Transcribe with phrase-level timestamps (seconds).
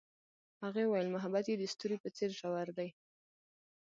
[0.63, 2.89] هغې وویل محبت یې د ستوري په څېر ژور دی.